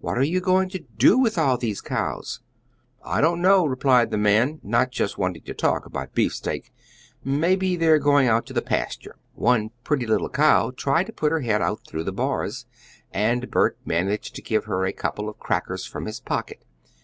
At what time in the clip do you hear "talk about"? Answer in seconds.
5.54-6.12